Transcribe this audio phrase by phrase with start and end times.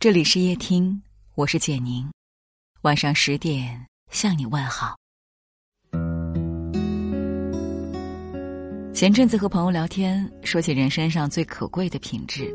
[0.00, 1.02] 这里是夜听，
[1.34, 2.08] 我是简宁，
[2.82, 4.94] 晚上十点向你问好。
[8.94, 12.48] 前阵子和朋友聊天，说起人身上最可贵的品质，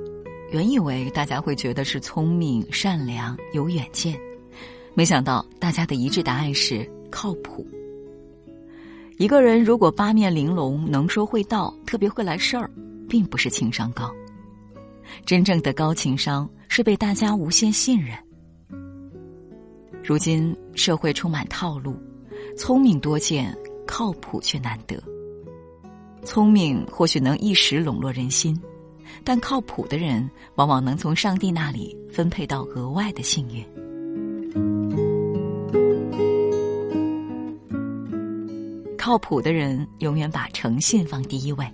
[0.54, 4.18] 原以为大家会觉得是聪明、善良、有远见，
[4.94, 7.68] 没想到大家的一致答案是靠谱。
[9.18, 12.72] 一个人如果八面玲珑、能说会道、特别会来事儿，
[13.10, 14.10] 并不是情商高。
[15.26, 18.18] 真正的高情商是被大家无限信任。
[20.04, 21.96] 如今社会充满套路，
[22.58, 23.56] 聪明多见，
[23.86, 25.00] 靠谱却难得。
[26.24, 28.60] 聪明或许能一时笼络人心，
[29.24, 33.64] 但靠谱的人往往能从上帝那里分配到额外的幸运。
[38.98, 41.72] 靠谱的人永远把诚信放第一位。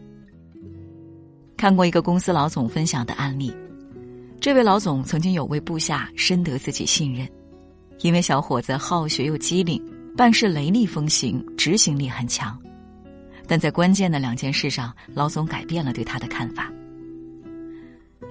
[1.56, 3.50] 看过一个公司老总分享的案例，
[4.42, 7.28] 这位老总曾经有位部下深得自己信任，
[8.00, 9.84] 因为小伙子好学又机灵，
[10.16, 12.58] 办事雷厉风行，执行力很强。
[13.46, 16.72] 但在关键的两件事上，老总改变了对他的看法。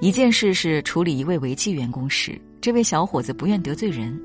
[0.01, 4.19] 一件事是处理一位违纪员工时，这位小伙子不愿得罪人，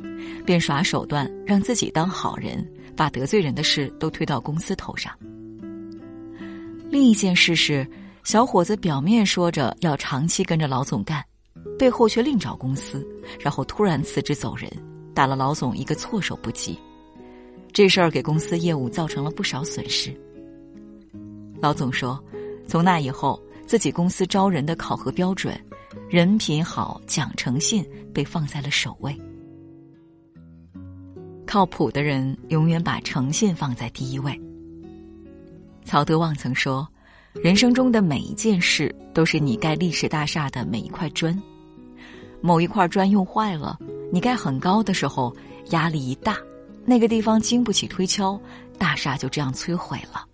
[0.46, 5.12] 便耍手段让自己当好人，把得罪人的事都推到公司头上。
[6.90, 7.86] 另一件事是。
[8.24, 11.22] 小伙子表面说着要长期跟着老总干，
[11.78, 13.06] 背后却另找公司，
[13.40, 14.72] 然后突然辞职走人，
[15.14, 16.78] 打了老总一个措手不及。
[17.72, 20.16] 这事儿给公司业务造成了不少损失。
[21.60, 22.24] 老总说，
[22.68, 25.60] 从那以后，自己公司招人的考核标准，
[26.10, 29.16] 人品好、讲诚信被放在了首位。
[31.46, 34.40] 靠谱的人永远把诚信放在第一位。
[35.84, 36.88] 曹德旺曾说。
[37.42, 41.36] 人生中的每一件事，都是你盖历史大厦的每一块砖。
[42.46, 43.80] 某一块砖用坏了，
[44.12, 45.34] 你盖很高的时候，
[45.70, 46.38] 压力一大，
[46.84, 48.38] 那个地方经不起推敲，
[48.78, 50.28] 大厦就这样摧毁了。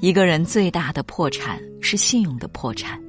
[0.00, 3.02] 一个人最大的破产是信用的破产，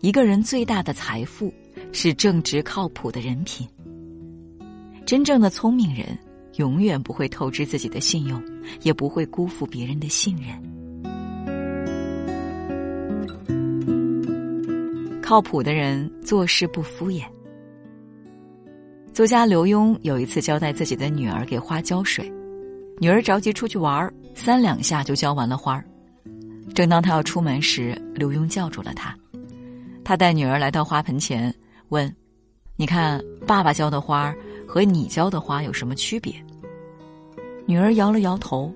[0.00, 1.52] 一个人最大的财富
[1.92, 3.68] 是正直靠谱的人品。
[5.04, 6.18] 真正的聪明人，
[6.54, 8.42] 永远不会透支自己的信用，
[8.80, 10.75] 也不会辜负别人的信任。
[15.26, 17.24] 靠谱的人做事不敷衍。
[19.12, 22.32] 作家刘墉有一次交代自己的女儿给花浇水，
[23.00, 25.82] 女儿着急出去玩三两下就浇完了花。
[26.76, 29.18] 正当他要出门时，刘墉叫住了他。
[30.04, 31.52] 他带女儿来到花盆前，
[31.88, 32.14] 问
[32.78, 34.32] ：“你看，爸爸浇的花
[34.64, 36.32] 和你浇的花有什么区别？”
[37.66, 38.72] 女儿摇了摇头。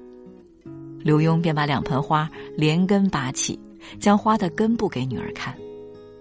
[0.99, 3.57] 刘墉便把两盆花连根拔起，
[4.01, 5.55] 将花的根部给女儿看。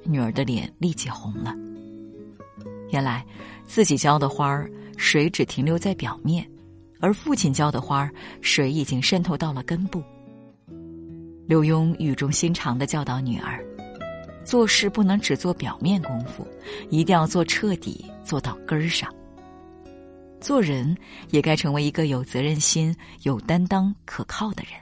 [0.09, 1.55] 女儿的脸立即红了。
[2.89, 3.25] 原来，
[3.67, 6.49] 自己浇的花儿水只停留在表面，
[6.99, 8.11] 而父亲浇的花儿
[8.41, 10.03] 水已经渗透到了根部。
[11.45, 13.63] 刘墉语重心长的教导女儿：
[14.43, 16.45] 做事不能只做表面功夫，
[16.89, 19.13] 一定要做彻底，做到根儿上。
[20.39, 20.95] 做人
[21.31, 24.73] 也该成为一个有责任心、有担当、可靠的人。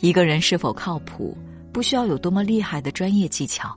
[0.00, 1.36] 一个人是否靠谱？
[1.76, 3.76] 不需要有多么厉害的专业技巧，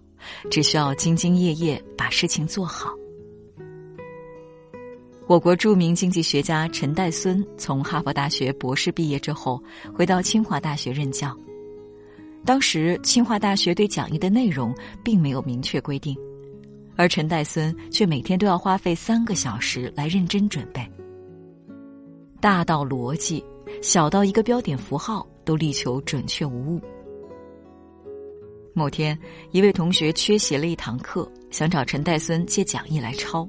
[0.50, 2.92] 只需要兢兢业业把事情做好。
[5.28, 9.62] 我国著名经济学家陈岱孙从哈佛大学博士毕业之后，
[9.94, 11.36] 回到清华大学任教。
[12.46, 14.74] 当时清华大学对讲义的内容
[15.04, 16.16] 并没有明确规定，
[16.96, 20.90] 而陈岱孙却每天都要花费三个小时来认真准备。
[22.40, 23.44] 大到逻辑，
[23.82, 26.82] 小到一个标点符号，都力求准确无误。
[28.74, 29.18] 某天，
[29.52, 33.48] 一位同学缺席了一堂课，想找陈岱孙借讲义来抄。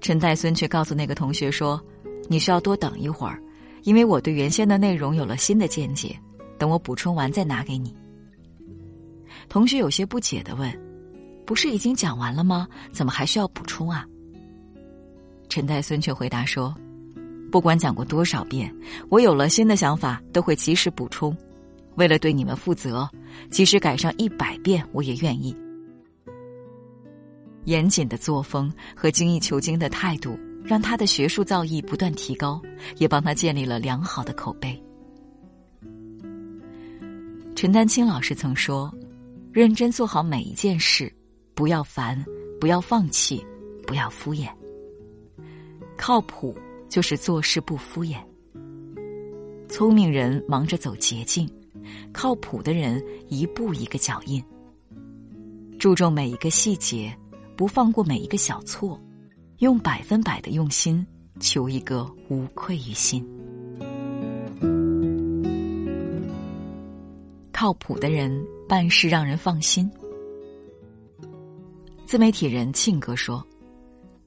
[0.00, 1.80] 陈岱孙却告诉那个同学说
[2.26, 3.40] ：“你需要多等一会儿，
[3.82, 6.18] 因为我对原先的内容有了新的见解，
[6.58, 7.94] 等我补充完再拿给你。”
[9.48, 10.72] 同学有些不解的问
[11.44, 12.66] ：“不是已经讲完了吗？
[12.92, 14.06] 怎么还需要补充啊？”
[15.48, 16.74] 陈岱孙却回答说
[17.52, 18.74] ：“不管讲过多少遍，
[19.10, 21.36] 我有了新的想法都会及时补充。”
[22.00, 23.06] 为了对你们负责，
[23.50, 25.54] 即使改上一百遍，我也愿意。
[27.66, 32.58] 严谨的作风和精益求精的态度，让他的学术造诣不断提高，
[32.96, 34.82] 也帮他建立了良好的口碑。
[37.54, 38.90] 陈丹青老师曾说
[39.52, 41.12] ：“认真做好每一件事，
[41.54, 42.24] 不要烦，
[42.58, 43.44] 不要放弃，
[43.86, 44.48] 不要敷衍。
[45.98, 46.56] 靠谱
[46.88, 48.16] 就是做事不敷衍。
[49.68, 51.46] 聪明人忙着走捷径。”
[52.12, 54.42] 靠谱的人一步一个脚印，
[55.78, 57.16] 注重每一个细节，
[57.56, 59.00] 不放过每一个小错，
[59.58, 61.06] 用百分百的用心，
[61.38, 63.26] 求一个无愧于心。
[67.52, 69.90] 靠谱的人办事让人放心。
[72.06, 73.46] 自媒体人庆哥说：“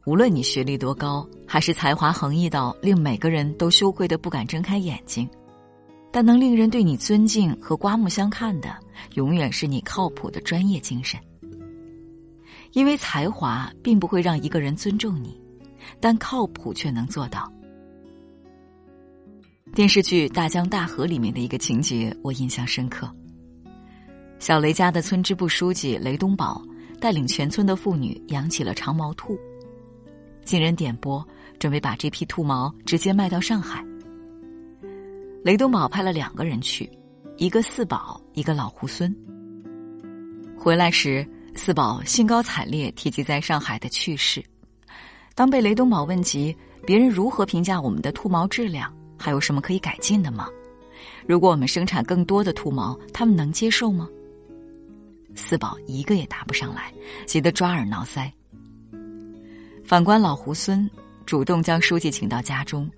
[0.06, 5.28] 无论你学历多高，还是才华横溢到令每个人都羞愧的不敢睁开眼睛，
[6.14, 8.78] 但能令人对你尊敬和刮目相看的，
[9.16, 11.20] 永远是你靠谱的专业精神。”
[12.74, 15.42] 因为才华并不会让一个人尊重你，
[16.00, 17.52] 但靠谱却能做到。
[19.74, 23.12] 电视剧《大江大河》里面的一个情节我印象深刻。
[24.38, 26.64] 小雷家的村支部书记雷东宝
[27.00, 29.36] 带领全村的妇女养起了长毛兔，
[30.44, 31.28] 经人点拨，
[31.58, 33.84] 准备把这批兔毛直接卖到上海。
[35.44, 36.90] 雷东宝派了两个人去，
[37.36, 39.14] 一个四宝，一个老猢狲。
[40.58, 41.28] 回来时。
[41.56, 44.44] 四宝兴高采烈提及在上海的趣事。
[45.36, 50.50] 当被雷东宝问及别人如何评价我们的兔毛质量，还有什么可以改进的吗？
[51.28, 54.10] 如果我们生产更多的兔毛，他们能接受吗？
[55.36, 56.92] 四宝一个也答不上来，
[57.28, 58.28] 急得抓耳挠腮。
[59.86, 60.90] 反观老猢狲，
[61.24, 62.90] 主动将书记请到家中，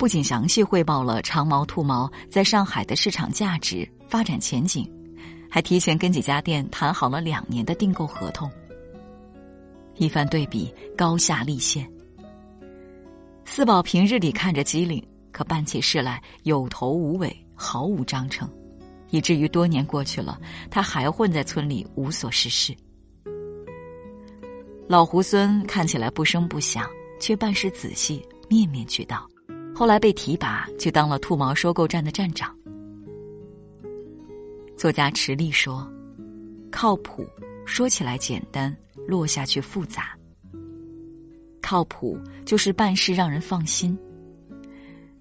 [0.00, 4.90] 不仅详细汇报了长毛兔毛在上海的市场价值、发展前景。
[5.50, 8.50] 还提前跟几家店谈好了两年的订购合同。
[9.96, 11.86] 一番对比，高下立现。
[13.44, 18.48] 四宝平日里看着机灵，可办起事来有头无尾，毫无章程，
[19.10, 22.74] 以至于多年过去了，他还混在村里无所事事。
[24.88, 26.88] 老猢狲看起来不声不响，
[27.20, 29.28] 却办事仔细，面面俱到，
[29.80, 32.54] 后来被提拔，去当了兔毛收购站的站长。
[34.76, 35.90] 作家池莉说
[36.70, 37.26] ：“靠谱
[37.64, 38.76] 说起来简单，
[39.08, 40.14] 落下去复杂。
[41.62, 43.98] 靠谱就是办事让人放心。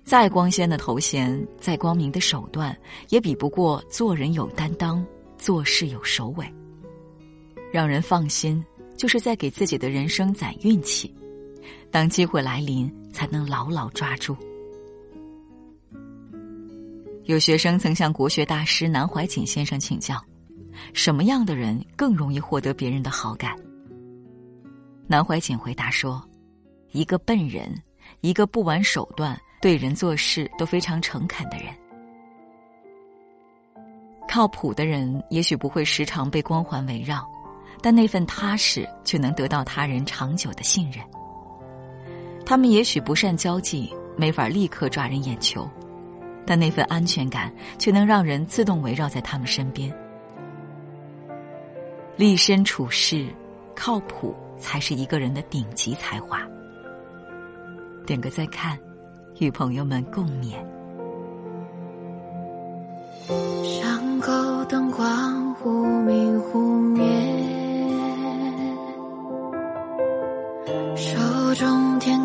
[0.04, 2.78] 再光鲜的头衔，再光明的手段，
[3.08, 5.02] 也比不过做人有担当，
[5.38, 6.46] 做事有首尾。
[7.72, 8.62] 让人放心，
[8.98, 11.16] 就是在给自己的人生攒运气，
[11.90, 14.36] 当机会来临，才能牢牢抓住。”
[17.30, 20.20] 有学生曾向国学大师南怀瑾先生请教：
[20.96, 23.56] 什么样的人更容易获得别人的好感？
[25.06, 26.28] 南怀瑾回答说
[26.92, 27.72] ：“一个笨人，
[28.22, 31.66] 一个不玩手段、对人做事都非常诚恳的人。
[34.28, 37.24] 靠谱的人也许不会时常被光环围绕，
[37.80, 41.06] 但那份踏实却能得到他人长久的信任。
[42.44, 45.70] 他们也许不善交际，没法立刻抓人眼球。”
[46.46, 49.94] 但那份安全感却能让人自动围绕在他们身边。
[52.16, 53.28] 立身处世，
[53.76, 56.42] 靠谱才是一个人的顶级才华。
[58.06, 58.78] 点个再看，
[59.40, 60.56] 与朋友们共勉。
[63.64, 64.32] 巷口
[64.66, 67.06] 灯光忽明忽灭，
[70.96, 72.19] 手中天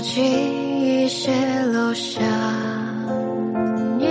[0.00, 0.24] 经
[0.82, 1.30] 意泄
[1.66, 2.22] 露想
[3.98, 4.10] 念，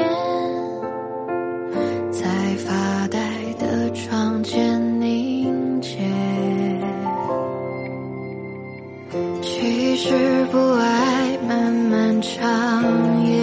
[2.11, 3.19] 在发呆
[3.57, 5.97] 的窗前凝结。
[9.41, 13.39] 其实不爱漫漫长夜，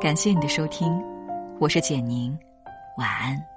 [0.00, 0.90] 感谢你的收听，
[1.58, 2.34] 我是简宁，
[2.96, 3.49] 晚安。